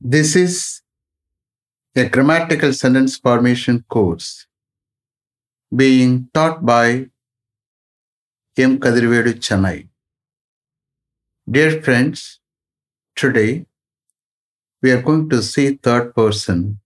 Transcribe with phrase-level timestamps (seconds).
[0.00, 0.80] This is
[1.94, 4.46] a grammatical sentence formation course
[5.70, 7.10] being taught by
[8.56, 8.78] M.
[8.80, 9.88] Kadirvedu Chennai.
[11.46, 12.40] Dear friends,
[13.14, 13.66] today
[14.82, 16.80] we are going to see third person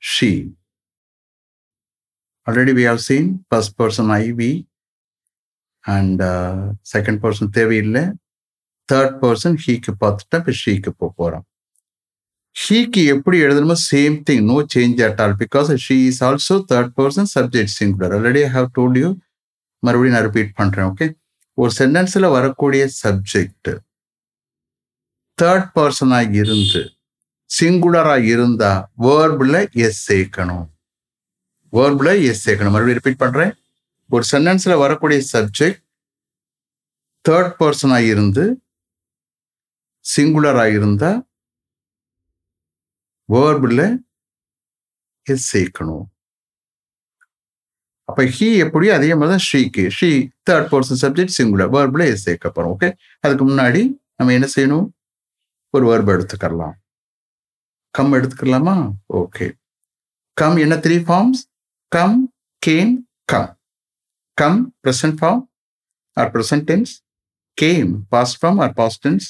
[0.00, 0.50] she.
[2.48, 4.66] Already we have seen first person I, we,
[5.86, 8.04] and uh, second person தேவையில்லை
[8.88, 11.46] third person ஹீக்கு பார்த்துட்டா இப்போ ஷீக்கு போக போகிறோம்
[12.56, 17.30] ஷீக்கு எப்படி எழுதணுமோ same thing no change at all because she is also third person
[17.34, 19.08] subject singular already I have told you
[19.82, 21.06] மறுபடியும் நான் ரிப்பீட் பண்ணுறேன் ஓகே
[21.58, 23.70] ஒரு சென்டென்ஸில் வரக்கூடிய சப்ஜெக்ட்
[25.38, 26.82] தேர்ட் பர்சனாக இருந்து
[27.50, 28.72] சிங்குலராக இருந்தா
[29.06, 30.66] வேர்பில் எஸ் சேர்க்கணும்.
[31.72, 32.74] வேர்பில் எஸ் சேர்க்கணும்.
[32.74, 33.52] மறுபடியும் ரிப்பீட் பண்ணுறேன்
[34.10, 35.80] ஒரு சென்டென்ஸில் வரக்கூடிய சப்ஜெக்ட்
[37.24, 38.44] தேர்ட் பர்சனாக இருந்து
[40.04, 41.18] சிங்குலராக இருந்தால்
[43.32, 43.84] வேர்பில்
[45.26, 46.06] எஸ் சேர்க்கணும்.
[48.08, 50.08] அப்போ ஹீ எப்படியோ அதே மாதிரி தான் ஷீக்கு she
[50.48, 52.88] third person subject singular waybill S சேர்க்க ஓகே
[53.24, 53.82] அதுக்கு முன்னாடி
[54.18, 54.86] நம்ம என்ன செய்யணும்?
[55.74, 56.74] ஒரு வேர்பு எடுத்துக்கலாம்
[57.94, 58.74] கம் எடுத்துக்கலாமா
[59.20, 59.46] ஓகே
[60.36, 61.40] கம் என்ன three forms
[61.92, 62.18] come
[62.62, 62.92] came
[63.32, 63.50] come
[64.38, 65.42] come present form
[66.16, 66.92] or present tense
[67.58, 69.28] came past form or past tense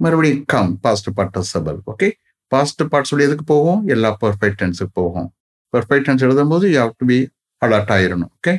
[0.00, 2.08] மறுபடியும் come past participle okay
[2.52, 3.80] past பார்ட்ஸோட எதுக்கு போகும்?
[3.94, 5.28] எல்லா பர்ஃபெக்ட் டென்ஸுக்கு போகும்.
[5.72, 7.18] பர்ஃபெக்ட் டென்ஸ் எழுதும் போது you have to be
[7.62, 8.54] alert ஆயிடணும் ஓகே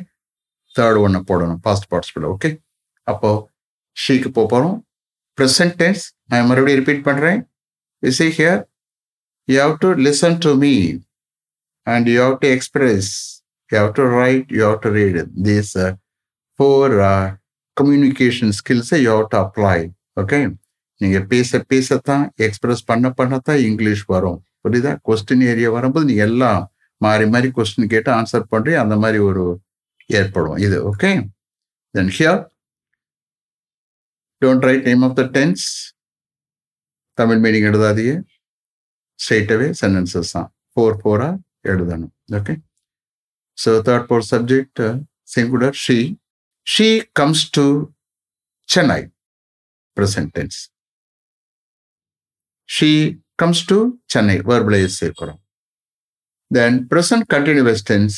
[0.76, 2.50] தேர்ட் ஒன்று போடணும் பாஸ்ட் பார்ட்ஸ்பிள் ஓகே
[3.08, 3.30] அப்போ
[3.98, 4.78] ஷீக்கு போக போகிறோம்
[5.38, 7.40] ப்ரெசன்ட் டென்ஸ் நான் மறுபடியும் ரிப்பீட் பண்ணுறேன்
[8.04, 8.62] see here
[9.48, 10.74] you have to listen to me
[11.88, 13.10] and you have to express
[13.70, 15.20] you have to write you have to read
[15.50, 15.74] these
[16.60, 16.96] four
[17.78, 19.78] communication ஸ்கில்ஸை you have to apply
[20.24, 20.40] okay
[21.02, 24.40] நீங்கள் பேச பேசத்தான் express பண்ண பண்ணத்தான் English வரும்.
[24.64, 24.92] புரியுதா?
[25.08, 26.62] Question area வரும்போது நீங்கள் எல்லாம்
[27.06, 29.44] மாறி மாறி கொஸ்டின் கேட்டு ஆன்சர் பண்ணுறீங்க அந்த மாதிரி ஒரு
[30.20, 30.58] ஏற்படும்.
[30.66, 31.12] இது okay
[31.96, 32.42] then here
[34.42, 35.66] don't write name of the tense
[37.18, 38.14] Tamil meaning எழுதாதீங்க.
[39.20, 40.50] ஸ்ட்ரெயிட்டவே சென்டென்சஸ் தான்.
[40.74, 41.34] ஃபோர் ஃபோராக
[41.72, 42.14] எழுதணும்.
[42.40, 42.54] Okay
[43.58, 44.82] so third four subject
[45.36, 45.98] singular she
[46.68, 46.88] she
[47.20, 47.66] comes to
[48.70, 49.02] Chennai
[49.98, 50.60] present tense
[52.76, 52.90] she
[53.42, 53.78] comes to
[54.14, 55.40] Chennai வேர்பிளைஸ் சேர்க்கிறோம்
[56.52, 58.18] then present continuous tense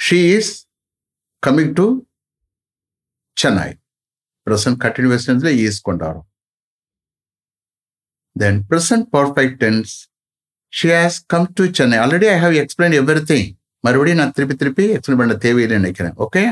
[0.00, 0.52] she is
[1.42, 1.86] coming to
[3.36, 3.70] Chennai
[4.46, 6.26] present continuous டென்ஸ்ல is கொண்டாடும்.
[8.36, 9.92] Then present perfect tense
[10.72, 12.94] she has come to Chennai already I have explain
[13.30, 13.48] everything
[13.84, 16.14] மறுபடியும் நான் திருப்பி திருப்பி explain பண்ண தேவையில்லை நினைக்கிறேன்.
[16.24, 16.42] Okay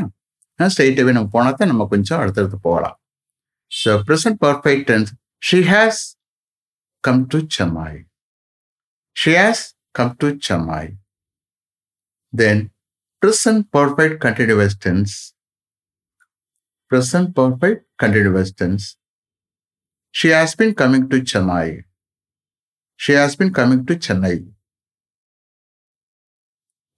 [0.60, 2.96] ஸ்ட்ரைட்டாகவே நம்ம போனால் தான் நம்ம கொஞ்சம் அடுத்தடுத்து போகலாம்.
[3.72, 5.10] So present perfect tense
[5.40, 6.16] She has
[7.02, 8.04] come to Chamai.
[9.12, 10.96] She has come to Chamai.
[12.32, 12.70] Then
[13.20, 15.34] present perfect continuous tense.
[16.88, 18.96] Present perfect continuous tense.
[20.10, 21.84] She has been coming to Chennai.
[22.96, 24.46] She has been coming to Chennai.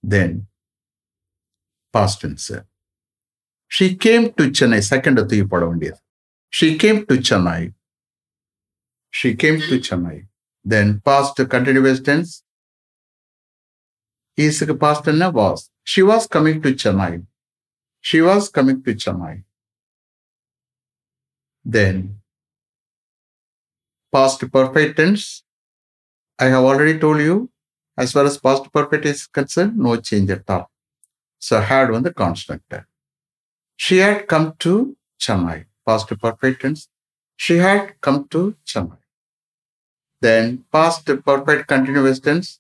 [0.02, 0.46] Then,
[1.92, 2.50] past tense.
[3.68, 4.82] She came to Chennai.
[4.82, 5.18] Second,
[6.50, 7.74] she came to Chennai.
[9.12, 10.06] She came to mm-hmm.
[10.06, 10.26] Chennai.
[10.64, 12.42] Then, past continuous tense.
[14.36, 15.70] Is past tense was.
[15.84, 17.26] She was coming to Chennai.
[18.00, 19.44] She was coming to Chennai.
[21.62, 22.20] Then,
[24.10, 25.44] past perfect tense.
[26.38, 27.50] I have already told you,
[27.96, 30.70] as far as past perfect is concerned, no change at all.
[31.38, 32.62] So, had on the constant.
[33.76, 35.66] She had come to Chennai.
[35.86, 36.88] Past perfect tense.
[37.36, 39.01] She had come to Chennai
[40.21, 42.59] Then, past perfect continuous tense.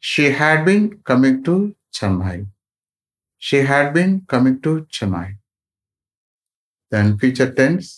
[0.00, 2.46] She had been coming to Chennai.
[3.38, 5.28] She had been coming to Chennai.
[6.92, 7.88] then future tense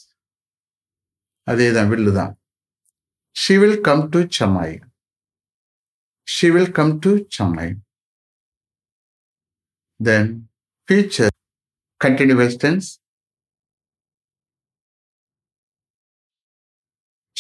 [1.50, 2.32] அதே தான் வில்லு தான்
[3.41, 4.71] she will come to Chennai
[6.34, 7.68] she will come to Chennai
[10.00, 10.24] then
[10.88, 11.30] future
[12.04, 12.88] continuous tense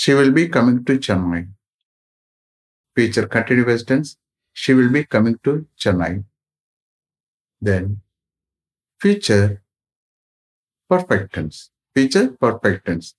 [0.01, 1.41] she will be coming to Chennai
[2.99, 4.17] future continuous tense
[4.61, 6.13] she will be coming to Chennai
[7.69, 8.01] then
[9.01, 9.61] future
[10.91, 11.71] perfect tense.
[11.95, 13.15] Future perfect tense.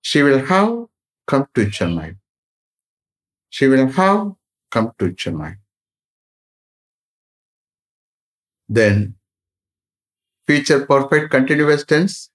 [0.00, 0.86] She will have
[1.26, 2.16] come to Chennai.
[3.50, 4.32] She will have
[4.70, 5.56] come to Chennai.
[8.68, 9.16] Then,
[10.46, 12.30] future perfect continuous tense.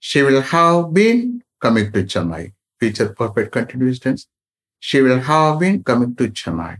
[0.00, 2.52] She will have been coming to Chennai.
[2.80, 4.26] Future perfect continuous tense.
[4.78, 6.78] She will have been coming to Chennai.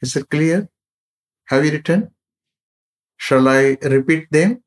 [0.00, 0.68] Is it clear?
[1.44, 2.10] Have you written?
[3.18, 4.62] Shall I repeat them?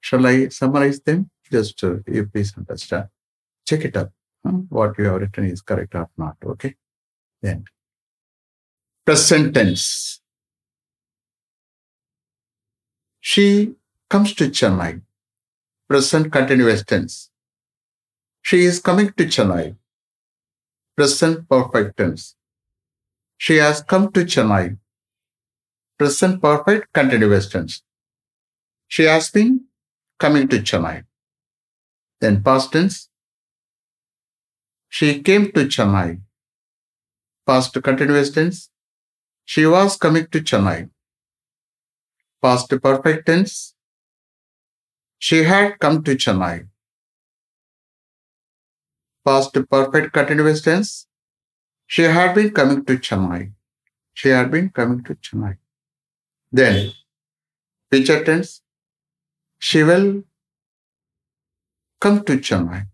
[0.00, 1.28] Shall I summarize them?
[1.52, 3.08] Just uh, you please understand.
[3.66, 4.10] Check it up.
[4.44, 4.52] huh?
[4.70, 6.36] What you have written is correct or not.
[6.42, 6.74] Okay.
[7.42, 7.64] Then
[9.04, 10.20] present tense.
[13.20, 13.74] She
[14.08, 15.02] comes to Chennai.
[15.88, 17.30] Present continuous tense.
[18.42, 19.76] She is coming to Chennai.
[20.94, 22.36] Present perfect tense.
[23.38, 24.76] She has come to Chennai.
[25.98, 27.82] Present perfect continuous tense.
[28.86, 29.64] She has been
[30.18, 31.04] coming to Chennai.
[32.20, 33.08] Then past tense.
[34.90, 36.20] She came to Chennai.
[37.46, 38.68] Past continuous tense.
[39.46, 40.90] She was coming to Chennai.
[42.42, 43.74] Past perfect tense.
[45.18, 46.68] She had come to Chennai.
[49.24, 51.06] Past perfect continuous tense.
[51.86, 53.52] She had been coming to Chennai.
[54.14, 55.56] She had been coming to Chennai.
[56.52, 56.92] Then,
[57.90, 58.62] future tense.
[59.58, 60.22] She will
[62.00, 62.86] come to Chennai.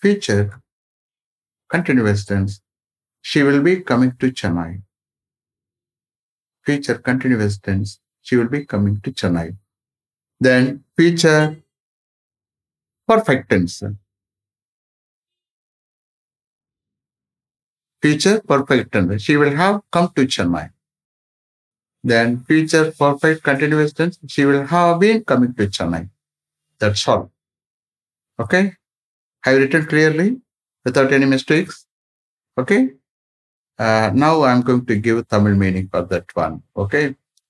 [0.00, 0.60] Future
[1.68, 2.60] continuous tense.
[3.22, 4.82] She will be coming to Chennai.
[6.64, 8.00] Future continuous tense.
[8.22, 9.56] She will be coming to Chennai
[10.39, 11.63] Then future
[13.07, 13.83] perfect tense.
[18.01, 19.21] Future perfect tense.
[19.21, 20.71] She will have come to Chennai.
[22.03, 24.19] Then future perfect continuous tense.
[24.27, 26.09] She will have been coming to Chennai.
[26.79, 27.31] That's all.
[28.39, 28.73] Okay.
[29.43, 30.41] Have you written clearly
[30.83, 31.85] without any mistakes?
[32.57, 32.91] Okay.
[33.79, 36.63] Uh, now I'm going to give Tamil meaning for that one.
[36.75, 37.05] Okay.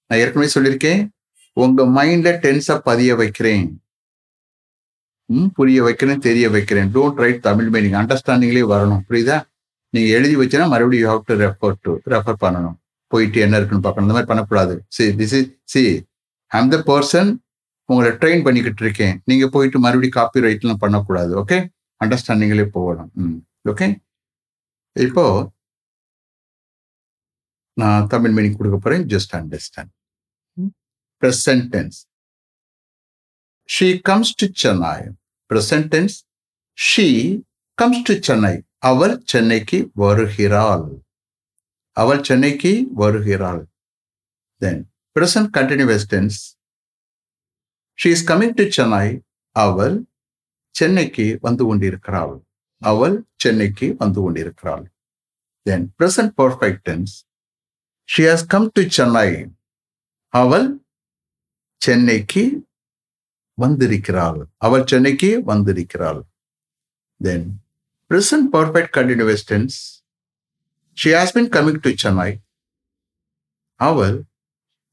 [0.08, 1.02] நான் ஏற்கனவே சொல்லியிருக்கேன்
[1.63, 3.69] உங்க மைண்ட்ல டென்ஸா பதிய வைக்கிறேன்.
[5.31, 6.91] ம், புரிய வைக்கிறேன் தெரிய வைக்கிறேன்.
[6.95, 9.03] டோன்ட் ரைட் தமிழ் மீனிங் அண்டர்ஸ்டாண்டிங்லேயே வரணும்.
[9.09, 9.39] புரியுதா?
[9.95, 12.77] நீங்க எழுதி வச்சுன்னா மறுபடியும் you have to refer to refer பண்ணணும்.
[13.13, 14.07] போயிட்டு என்ன இருக்குன்னு பார்க்கணும்.
[14.07, 14.75] இந்த மாதிரி பண்ணக்கூடாது.
[14.97, 15.83] See this is see
[16.53, 17.31] I'm the person
[17.89, 19.15] உங்களை ட்ரெயின் பண்ணிக்கிட்டு இருக்கேன்.
[19.25, 21.33] நீங்க போயிட்டு மறுபடியும் காப்பி ரைட்லாம் பண்ணக்கூடாது.
[21.43, 21.59] ஓகே
[22.01, 23.11] அண்டர்ஸ்டாண்டிங்லேயே போகணும்.
[23.23, 23.39] ம்
[23.71, 23.87] ஓகே
[24.97, 25.25] இப்போ
[27.83, 29.07] நான் தமிழ் மீனிங் கொடுக்க போறேன்.
[29.15, 29.93] Just understand
[31.23, 32.07] present tense.
[33.69, 35.17] She comes to Chennai.
[35.51, 36.25] Present tense.
[36.79, 37.09] She
[37.79, 38.57] comes to Chennai.
[38.89, 40.85] அவள் சென்னைக்கு வருகிறாள்
[41.97, 42.71] அவள் சென்னைக்கு
[43.01, 43.63] வருகிறாள்
[44.61, 44.83] then
[45.17, 46.39] present continuous tense
[47.99, 49.07] she is coming to Chennai
[49.57, 49.97] அவள்
[50.75, 52.37] சென்னைக்கு வந்து கொண்டிருக்கிறாள்
[52.83, 54.85] அவள் சென்னைக்கு வந்து கொண்டிருக்கிறாள்
[55.67, 57.15] then present perfect tense
[58.09, 59.29] she has come to Chennai
[60.35, 60.69] அவள்
[61.83, 62.43] சென்னைக்கு
[63.59, 66.21] வந்திருக்கிறாள் அவள் சென்னைக்கு வந்திருக்கிறாள்
[67.21, 67.47] then
[68.11, 69.77] present perfect continuous tense
[70.99, 72.31] she has been coming to Chennai
[73.81, 74.17] அவள்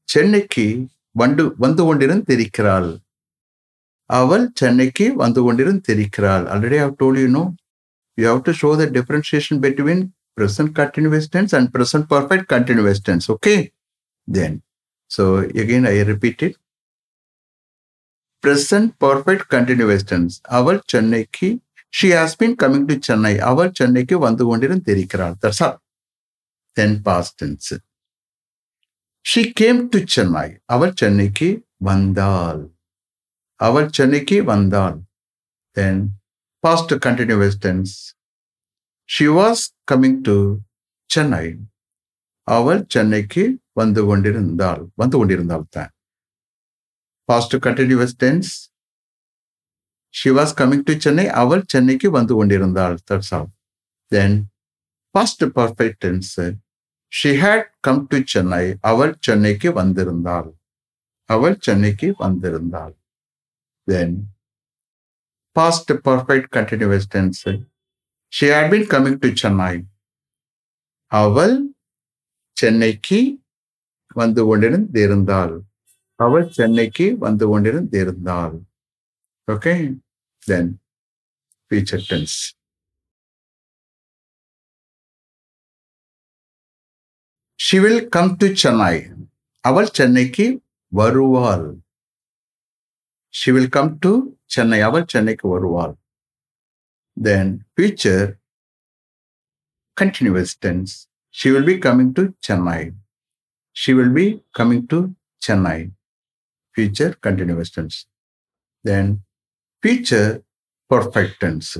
[0.08, 0.66] சென்னைக்கு
[1.12, 2.90] வந்து வந்து கொண்டிருந்திருக்கிறாள்
[4.10, 7.44] அவள் சென்னைக்கு வந்து கொண்டிருந்திருக்கிறாள் already have told you know
[8.18, 10.04] you have to show the differentiation between
[10.38, 13.26] present continuous tense and present perfect continuous tense.
[13.30, 13.58] Okay,
[14.28, 14.52] then
[15.10, 15.22] so
[15.62, 16.54] again I repeat it
[18.44, 20.34] present perfect continuous tense.
[20.50, 21.48] அவள் சென்னைக்கு
[21.92, 25.78] she has been coming to Chennai அவள் சென்னைக்கு வந்து கொண்டிருந்திருக்கிறாள் that's all
[26.76, 27.70] then past tense
[29.24, 31.48] she came to Chennai அவள் சென்னைக்கு
[31.82, 32.62] வந்தாள்
[33.60, 34.98] அவள் சென்னைக்கு வந்தாள்
[35.76, 36.02] then
[36.64, 37.94] past continuous tense
[39.08, 40.36] she was coming to
[41.10, 41.46] Chennai
[42.48, 45.92] அவள் சென்னைக்கு வந்து கொண்டிருந்தாள் வந்து கொண்டிருந்தாள் தான்
[47.28, 48.50] past continuous tense
[50.14, 53.50] she was coming to Chennai அவள் சென்னைக்கு வந்து கொண்டிருந்தாள் that's all
[54.12, 54.36] then
[55.14, 56.32] past perfect tense
[57.12, 60.48] she had come to Chennai அவள் சென்னைக்கு வந்திருந்தாள்
[61.30, 62.94] அவள் சென்னைக்கு வந்திருந்தாள்
[63.88, 64.16] then
[65.56, 67.44] past perfect continuous tense
[68.32, 69.74] she had been coming to Chennai
[71.12, 71.56] அவள்
[72.56, 73.20] சென்னைக்கு
[74.16, 75.54] வந்து கொண்டிருந்திருந்தாள்
[76.24, 78.56] அவள் சென்னைக்கு வந்து கொண்டிருந்தாள்
[79.54, 79.74] okay
[80.50, 80.70] then
[81.70, 82.36] future tense
[87.58, 88.96] she will come to chennai
[89.64, 90.46] அவள் சென்னைக்கு
[90.92, 91.66] வருவாள்
[93.34, 94.12] she will come to
[94.54, 95.94] Chennai அவள் சென்னைக்கு வருவாள்
[97.16, 97.46] then
[97.76, 98.24] future
[99.96, 100.92] continuous tense
[101.38, 102.82] she will be coming to chennai
[103.76, 104.26] she will be
[104.58, 104.98] coming to
[105.42, 105.80] chennai
[106.76, 107.96] future continuous tense.
[108.88, 109.12] Then
[109.84, 110.30] future
[110.92, 111.70] perfect tense.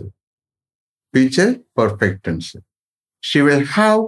[1.14, 2.50] Future perfect tense.
[3.28, 4.02] She will have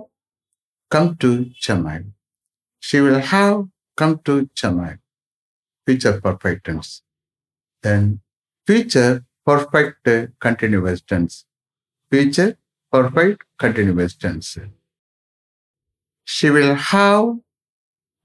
[0.95, 1.31] come to
[1.65, 2.01] chennai.
[2.87, 3.59] She will have
[4.01, 4.93] come to chennai.
[5.87, 6.91] Future perfect tense.
[7.85, 8.03] Then
[8.67, 9.15] future
[9.49, 10.09] perfect
[10.47, 11.35] continuous tense.
[12.13, 12.51] Future
[12.93, 14.59] perfect continuous tense.
[16.35, 17.27] She will have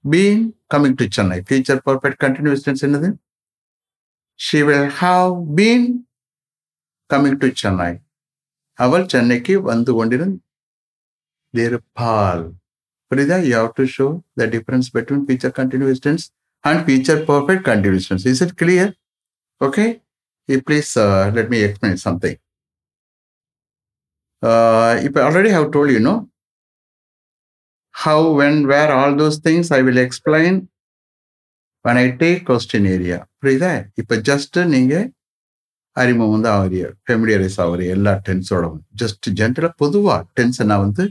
[0.05, 1.39] been coming to chennai.
[1.47, 3.09] Future perfect continuous tense என்னது?
[4.39, 5.83] She will have been
[7.09, 7.93] coming to Chennai.
[8.79, 9.91] அவள் சென்னைக்கு வந்து
[11.53, 12.43] கொண்டிருப்பாள்
[13.11, 13.37] புரியுதா?
[13.47, 14.05] You have to show
[14.39, 16.25] the difference between future continuous tense
[16.63, 18.91] and future perfect continuous tense is it clear
[19.61, 19.85] okay
[20.69, 20.91] please
[21.37, 22.39] let me explain something
[25.07, 26.15] இப்போ already have told you know
[27.95, 30.59] how when where all those things I will explain
[31.85, 33.71] when I take question area புரியுதா?
[34.01, 34.93] இப்போ just நீங்க
[35.95, 38.67] அறிமுகம் வந்து ஆகிய familiarise ஆகிற எல்லா டென்ஸோட
[39.01, 41.03] just ஜென்ரலாக பொதுவாக டென்ஸை நான் வந்து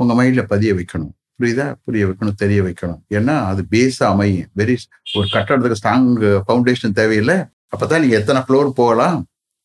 [0.00, 1.12] உங்கள் மைண்டில் பதிய வைக்கணும்.
[1.38, 1.66] புரியுதா?
[1.84, 3.00] புரிய வைக்கணும் தெரிய வைக்கணும்.
[3.18, 4.48] ஏன்னா அது பேஸாக அமையும்.
[4.60, 4.74] வெரி
[5.18, 6.08] ஒரு கட்டடத்துக்கு ஸ்ட்ராங்
[6.46, 7.36] ஃபவுண்டேஷன் தேவையில்லை.
[7.72, 9.20] அப்போ தான் நீங்கள் எத்தனை ஃப்ளோர் போகலாம்?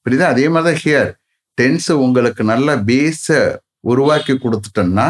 [0.06, 0.28] புரியுதா?
[0.34, 1.10] அதே மாதிரி தான் ஹியர்
[1.58, 3.40] டென்ஸு உங்களுக்கு நல்ல பேஸை
[3.92, 5.08] உருவாக்கி கொடுத்துட்டோம்னா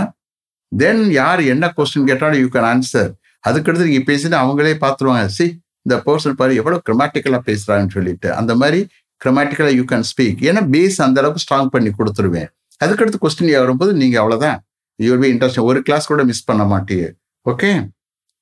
[0.71, 3.11] தென் யார் என்ன கொஸ்டின் கேட்டாலும் யூ கேன் ஆன்சர்
[3.43, 5.25] அதுக்கடுத்து நீங்கள் பேசினா அவங்களே பார்த்துருவாங்க.
[5.37, 5.45] சி
[5.85, 8.29] இந்த பர்சன் பாரு எவ்வளோ கிரமாட்டிக்கலா பேசுகிறாங்கன்னு சொல்லிட்டு.
[8.39, 8.79] அந்த மாதிரி
[9.21, 12.49] கிரமாட்டிக்கலா யூ கேன் ஸ்பீக் ஏன்னா பேஸ் அந்த அளவுக்கு ஸ்ட்ராங் பண்ணி கொடுத்துருவேன்.
[12.81, 14.59] அதுக்கடுத்து கொஸ்டின் வரும்போது நீங்கள் அவ்வளோதான்
[14.99, 17.05] யூ பி இன்ட்ரெஸ்ட் ஒரு கிளாஸ் கூட மிஸ் பண்ண மாட்டீங்க
[17.45, 17.71] ஓகே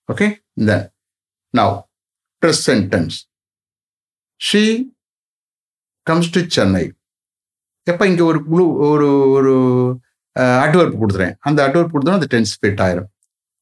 [0.10, 0.28] ஓகே
[0.60, 0.74] இந்த
[1.54, 1.74] now
[2.42, 3.18] present sentence
[4.42, 4.64] she
[6.08, 6.86] comes to Chennai
[7.88, 9.08] எப்போ இங்கே ஒரு குழு ஒரு
[9.38, 9.54] ஒரு
[10.63, 11.36] அட்வர்ப் கொடுத்துறேன்.
[11.48, 13.10] அந்த அட்வர்ப் கொடுத்தோன்னா அந்த டென் ஃபிட் ஆயிரும்.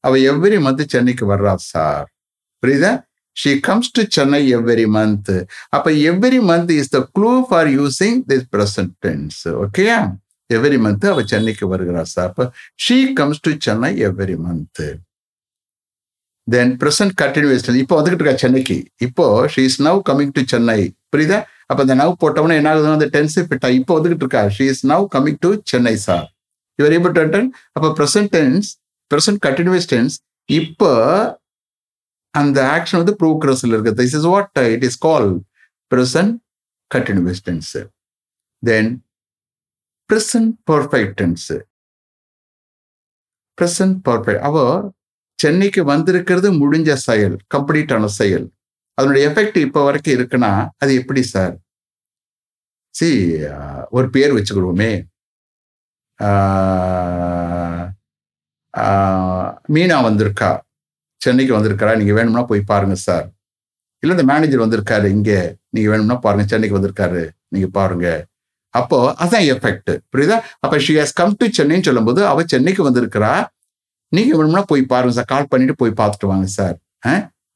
[0.08, 2.08] அவ எவ்ரி மந்த் சென்னைக்கு வர்றா சார்.
[2.64, 2.92] புரியுதா?
[3.38, 5.34] She comes to Chennai every month
[5.76, 9.98] அப்போ every month is the clue for using this present tense ஓகேயா
[10.50, 12.30] எவ்ரி மந்த் அவள் சென்னைக்கு வருகிறா சார்.
[12.32, 12.46] அப்போ
[12.84, 14.84] she comes to Chennai every month
[16.48, 18.78] then present continuous இப்போ வந்துகிட்டு இருக்கா சென்னைக்கு.
[19.06, 20.80] இப்போ she is now coming to Chennai
[21.14, 21.40] புரியுதா?
[21.70, 24.44] அப்போ அந்த நவ் போட்டவொன்னே என்ன ஆகுதுன்னா அந்த டென்ஸ் ஃபிட்டா இப்போ வந்துகிட்டு இருக்கா.
[24.58, 26.28] She is now coming to Chennai sir.
[26.80, 28.70] இவர் ஏபிள் டு அட்டன் அப்ப present tense
[29.12, 30.16] present continuous tense
[30.50, 30.92] இப்போ
[32.34, 33.98] அந்த ஆக்ஷன் வந்து ப்ரோக்ரஸ்ல இருக்கு.
[34.02, 35.30] This is what it is call
[35.92, 36.34] present
[36.92, 37.72] continuous tense
[38.64, 38.92] then
[40.10, 41.48] present perfect tense
[43.58, 44.58] present perfect அவ
[45.40, 48.46] சென்னைக்கு வந்திருக்கிறது முடிஞ்ச செயல் கம்ப்ளீட்டான செயல்.
[48.98, 50.52] அதனுடைய எஃபெக்ட் இப்போ வரைக்கும் இருக்குன்னா
[50.82, 51.56] அது எப்படி சார்
[52.96, 53.08] சி
[53.98, 54.92] ஒரு பேர் வச்சுக்கிடுவோமே.
[59.76, 60.52] மீனா வந்திருக்கா?
[61.22, 63.26] சென்னைக்கு வந்திருக்கிறா நீங்கள் வேணும்னா போய் பாருங்கள் சார்
[64.04, 65.40] இல்லை இந்த மேனேஜர் வந்திருக்காரு இங்கே.
[65.76, 67.22] நீங்கள் வேணும்னா பாருங்கள் சென்னைக்கு வந்திருக்காரு.
[67.54, 68.22] நீங்கள் பாருங்கள்
[68.80, 70.38] அப்போ அதான் எஃபெக்ட் புரியுதா?
[70.64, 73.32] அப்போ ஷி ஹஸ் கம் டு சென்னைன்னு சொல்லும்போது அவள் சென்னைக்கு வந்திருக்கிறா.
[74.12, 76.76] நீங்கள் வேணும்னா போய் பாருங்க சார் கால் பண்ணிட்டு போய் பார்த்துட்டு வாங்க சார்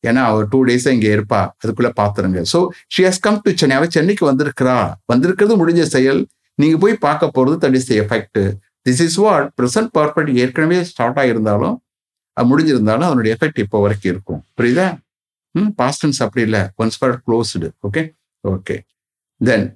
[0.08, 1.40] ஏன்னா அவர் டூ டேஸாக இங்கே இருப்பா.
[1.62, 2.42] அதுக்குள்ளே பார்த்துருங்க.
[2.52, 2.60] So
[2.94, 4.76] she has come to Chennai அவள் சென்னைக்கு வந்திருக்கிறா.
[5.12, 6.22] வந்திருக்கிறது முடிஞ்ச செயல்.
[6.62, 8.40] நீங்கள் போய் பார்க்க போகிறது that is effect.
[8.88, 11.76] This is what present perfect ஏற்கனவே ஸ்டார்ட் ஆகியிருந்தாலும்
[12.38, 14.42] அது முடிஞ்சிருந்தாலும் அதனுடைய எஃபெக்ட் இப்போ வரைக்கும் இருக்கும்.
[14.58, 14.88] புரியுதா?
[15.56, 16.62] ம் பாஸ்டன்ஸ் அப்படி இல்லை.
[16.82, 18.04] Once for closed okay
[18.44, 18.76] okay
[19.42, 19.68] then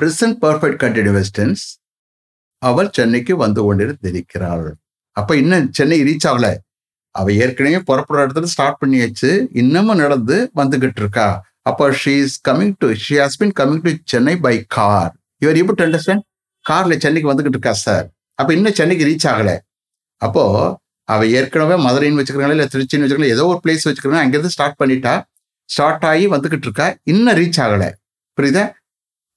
[0.00, 1.64] present perfect continuous tense
[2.62, 4.66] அவள் சென்னைக்கு வந்து கொண்டிருந்திருக்கிறாள்.
[5.16, 6.52] அப்போ இன்னும் சென்னை ரீச் ஆகலை.
[7.14, 9.30] அவள் ஏற்கனவே புறப்படுற இடத்துல ஸ்டார்ட் பண்ணியாச்சு.
[9.62, 11.26] இன்னமும் நடந்து வந்துகிட்டு இருக்கா.
[11.70, 15.78] அப்போ she is coming to she has been coming to Chennai by car your able
[15.80, 16.24] to understand
[16.66, 18.06] கார்ல சென்னைக்கு வந்துகிட்டு இருக்கா சார்
[18.38, 19.56] அப்போ இன்னும் சென்னைக்கு ரீச் ஆகலை.
[20.26, 20.42] அப்போ
[21.12, 25.14] அவ ஏற்கனவே மதுரைன்னு வச்சுக்கிறாங்களா இல்லை திருச்சின்னு வச்சுக்கலாம் ஏதோ ஒரு பிளேஸ் வச்சுக்கிறாங்க அங்கேருந்து ஸ்டார்ட் பண்ணிட்டா
[25.74, 27.88] ஸ்டார்ட் ஆகி வந்துகிட்டு இருக்கா இன்னும் ரீச் ஆகலை.
[28.38, 28.64] புரியுதா?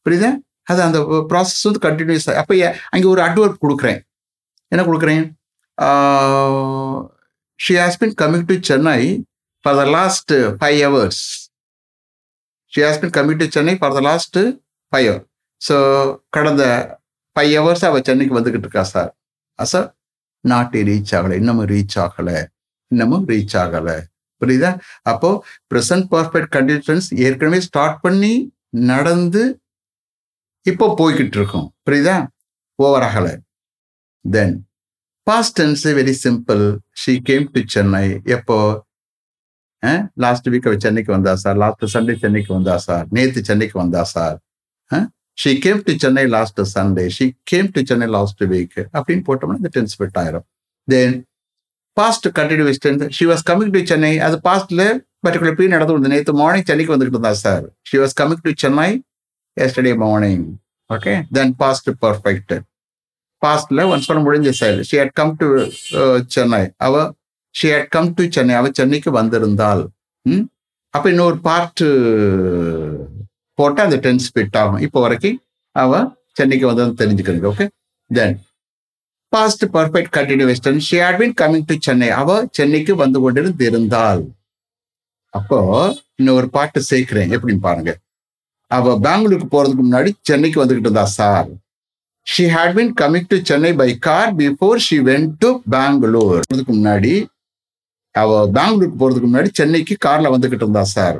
[0.05, 0.29] புரியுதா?
[0.71, 0.99] அது அந்த
[1.31, 2.53] ப்ராசஸ் வந்து கண்டினியூஸ் அப்போ
[2.93, 3.99] அங்கே ஒரு அட்வர்ப் கொடுக்குறேன்.
[4.71, 5.23] என்ன கொடுக்குறேன்?
[7.59, 8.99] She has been coming to Chennai
[9.65, 11.23] for the last five hours
[12.73, 14.39] she has been coming to Chennai for the last
[14.91, 15.23] five hour
[15.61, 15.75] so
[16.35, 16.63] கடந்த
[17.35, 19.11] ஃபைவ் ஹவர்ஸ் அவள் சென்னைக்கு வந்துக்கிட்டு இருக்கா சார்
[19.59, 19.87] சார்
[20.43, 21.35] நாட்டு ரீச் ஆகலை.
[21.41, 22.37] இன்னமும் ரீச் ஆகலை.
[22.91, 23.97] இன்னமும் ரீச் ஆகலை.
[24.41, 24.71] புரியுதா?
[25.11, 25.29] அப்போ
[25.71, 28.33] ப்ரெசன்ட் பர்ஃபெக்ட் கண்டிஷன்ஸ் ஏற்கனவே ஸ்டார்ட் பண்ணி
[28.91, 29.43] நடந்து
[30.65, 31.67] இப்போ போய்கிட்டு இருக்கோம்.
[31.87, 32.17] புரியுதா?
[32.79, 33.33] ஓவர் ஆகலை.
[34.25, 34.55] Then
[35.27, 36.63] past tense very simple
[37.03, 38.05] she came to Chennai
[38.37, 38.57] எப்போ?
[40.23, 44.37] லாஸ்ட் வீக் அவள் சென்னைக்கு வந்தா சார் லாஸ்ட் சண்டே சென்னைக்கு வந்தா சார் நேற்று சென்னைக்கு வந்தா sir
[45.37, 49.71] she came to Chennai last Sunday she came to Chennai last week அப்படின்னு போட்டோம்னா இந்த
[49.75, 50.45] டென்ஸ் ஃபிட் ஆயிரும்.
[50.87, 51.15] Then
[51.97, 54.83] past continuous tense she was coming to Chennai அது பாஸ்ட்ல
[55.25, 58.89] பர்டிகுலர் பீரியட் நடந்து வந்து நேற்று மார்னிங் சென்னைக்கு வந்துட்டு இருந்தா sir she was coming to Chennai
[59.57, 60.45] yesterday morning
[60.89, 62.53] okay then past perfect
[63.41, 65.47] பாஸ்ட்ல once பண்ண முடிஞ்ச sir she had come to
[66.35, 66.93] Chennai அவ
[67.55, 69.83] she had come to Chennai அவ சென்னைக்கு வந்திருந்தால்
[70.25, 70.45] ம்?
[70.93, 71.83] அப்ப இன்னொரு பார்ட்
[73.59, 74.81] போட்டால் அந்த டென்ஸ் ஃபிட் ஆகும்.
[74.85, 75.37] இப்போ வரைக்கும்
[75.75, 76.07] அவள்
[76.39, 77.65] சென்னைக்கு வந்ததுன்னு தெரிஞ்சுக்கணும் okay
[78.11, 78.35] then
[79.33, 84.23] past perfect continuous tense she had been coming to Chennai அவ சென்னைக்கு வந்து கொண்டிருந்து இருந்தாள்
[85.33, 85.59] அப்போ
[86.19, 87.31] இன்னொரு பாட்டு சேர்க்கிறேன்.
[87.35, 87.91] எப்படின்னு பாருங்க.
[88.71, 91.49] அவ பெங்களூருக்கு போறதுக்கு முன்னாடி சென்னைக்கு வந்துகிட்டு இருந்தா sir
[92.27, 97.13] she had been coming to Chennai by car before she went to Bangalore அதுக்கு முன்னாடி
[98.15, 101.19] அவ பெங்களூருக்கு போறதுக்கு முன்னாடி சென்னைக்கு கார்ல வந்துகிட்டு இருந்தா சார்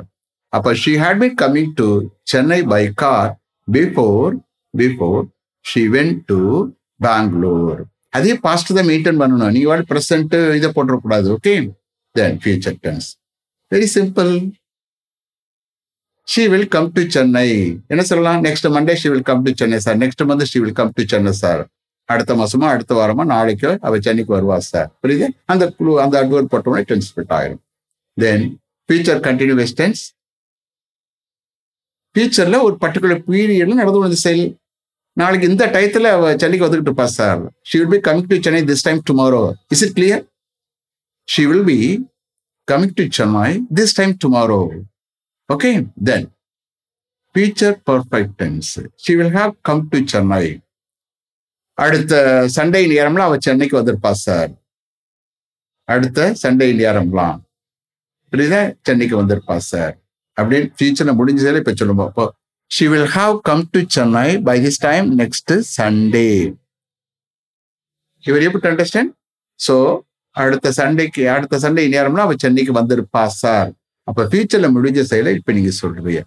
[0.52, 1.88] அப்ப she had been coming to
[2.32, 3.30] Chennai by car
[3.68, 4.32] before
[4.74, 5.22] before
[5.64, 6.40] she went to
[7.06, 7.80] Bangalore
[8.16, 9.52] அதே பாஸ்ட் தான் மெயின்டைன் பண்ணணும்.
[9.54, 11.54] நீங்க வாடி ப்ரெசன்ட் இதை போட்டுறக்கூடாது okay
[12.18, 13.08] then future tense
[13.72, 14.30] very simple
[16.28, 17.48] she will come to Chennai
[17.92, 18.40] என்ன சொல்லலாம்?
[18.46, 21.32] Next Monday she will come to Chennai sir next month she will come to Chennai
[21.42, 21.62] sir
[22.08, 25.26] அடுத்த மாசமா அடுத்த வாரமா நாளைக்கு அவ சென்னைக்கு வருவா சார் புரியுது?
[25.52, 27.62] அந்த குழு அந்த அட்வர்ட் போட்டோம்னா டென்ஸ் ஃபிட் ஆயிரும்.
[28.16, 28.44] தென்
[28.88, 30.02] ஃபியூச்சர் கண்டினியூஸ் டென்ஸ்
[32.16, 34.58] ஃபியூச்சரில் ஒரு பர்டிகுலர் பீரியடில் நடந்து வந்த செயல்.
[35.12, 38.82] நாளைக்கு இந்த டயத்தில் அவ சென்னைக்கு வந்துக்கிட்டு இருப்பா sir she will be coming to Chennai this
[38.82, 40.24] time tomorrow is it clear
[41.28, 42.08] she will be
[42.72, 44.60] coming to Chennai this time tomorrow
[45.52, 46.26] okay then
[47.34, 50.60] future perfect tense she will have come to Chennai
[51.74, 52.14] அடுத்த
[52.56, 54.50] Sunday நேரம்லாம் அவள் சென்னைக்கு வந்திருப்பா sir
[55.84, 57.40] அடுத்த Sunday நேரம்லாம்.
[58.32, 58.74] புரியுதா?
[58.82, 60.05] சென்னைக்கு வந்திருப்பா சார்
[60.36, 62.24] அப்படின்னு ஃபியூச்சர்ல முடிஞ்சதில் இப்ப சொல்லுவோம் அப்போ
[62.70, 66.28] she will have come to Chennai by this time next Sunday
[68.24, 69.12] இவர் எப்படி அண்டர்ஸ்டாண்ட்
[69.60, 69.74] ஸோ
[70.36, 73.68] அடுத்த சண்டேக்கு அடுத்த சண்டே நேரம்னா அவ சென்னைக்கு வந்திருப்பா சார்
[74.08, 76.20] அப்ப ஃபியூச்சர்ல முடிஞ்ச செயலை இப்ப நீங்க சொல்றீங்க.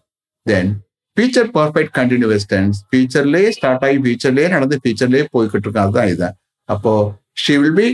[0.45, 0.71] Then
[1.17, 6.35] future perfect continuous tense ஃபியூச்சர்லேயே start ஆகி ஃபியூச்சர்லேயே நடந்து ஃபியூச்சர்லேயே போய்கிட்டு இருக்கோம் அதுதான் இதான்
[6.69, 6.93] அப்போ
[7.33, 7.87] she will be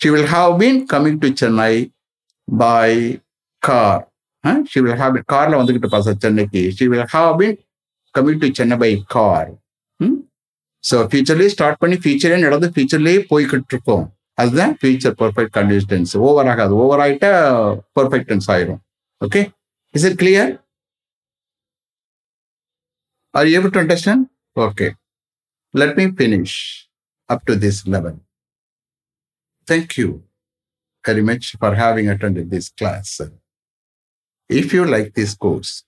[0.00, 1.72] she will have been coming to Chennai
[2.48, 2.90] by
[3.62, 4.02] car
[4.72, 6.62] she will have கார்ல வந்துகிட்டு பா சார் சென்னைக்கு.
[6.76, 9.50] She will have been to Chennai by car
[10.84, 14.04] so ஃபியூச்சர்லேயே start பண்ணி ஃபியூச்சரே நடந்து ஃபியூச்சர்லேயே போய்கிட்டு இருக்கோம்.
[14.42, 16.74] அதுதான் ஃபியூச்சர் பர்ஃபெக்ட் கண்டிஷன்ஸ் ஓவர் ஆகாது.
[16.82, 17.30] ஓவர் ஆகிட்டா
[17.98, 18.80] பர்ஃபெக்டன்ஸ் ஆயிரும்.
[19.20, 19.40] Okay
[19.94, 20.52] is it clear
[23.34, 24.24] are able to understand
[24.66, 24.88] okay
[25.74, 26.56] let me finish
[27.28, 28.18] up to this level
[29.66, 30.08] thank you
[31.04, 33.14] very much for having attended this class
[34.48, 35.84] If you like this course,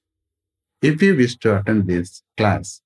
[0.83, 2.83] if you wish to attend this class,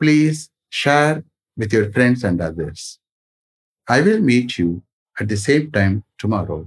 [0.00, 1.24] please share
[1.56, 2.98] with your friends and others.
[3.88, 4.82] I will meet you
[5.20, 6.66] at the same time tomorrow.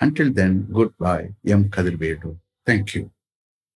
[0.00, 1.34] Until then, goodbye.
[1.46, 1.70] M.
[2.66, 3.13] Thank you.